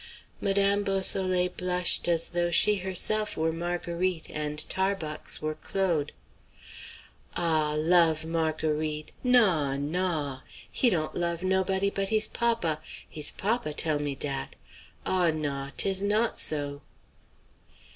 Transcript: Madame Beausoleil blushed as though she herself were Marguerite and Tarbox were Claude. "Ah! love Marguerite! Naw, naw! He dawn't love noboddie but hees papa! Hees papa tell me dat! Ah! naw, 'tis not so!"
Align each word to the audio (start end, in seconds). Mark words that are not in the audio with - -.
Madame 0.41 0.81
Beausoleil 0.83 1.49
blushed 1.55 2.07
as 2.07 2.29
though 2.29 2.49
she 2.49 2.77
herself 2.77 3.37
were 3.37 3.53
Marguerite 3.53 4.31
and 4.31 4.67
Tarbox 4.67 5.43
were 5.43 5.53
Claude. 5.53 6.11
"Ah! 7.35 7.75
love 7.77 8.25
Marguerite! 8.25 9.11
Naw, 9.23 9.75
naw! 9.75 10.41
He 10.71 10.89
dawn't 10.89 11.13
love 11.13 11.43
noboddie 11.43 11.93
but 11.93 12.09
hees 12.09 12.27
papa! 12.27 12.81
Hees 13.07 13.31
papa 13.31 13.73
tell 13.73 13.99
me 13.99 14.15
dat! 14.15 14.55
Ah! 15.05 15.29
naw, 15.29 15.69
'tis 15.77 16.01
not 16.01 16.39
so!" 16.39 16.81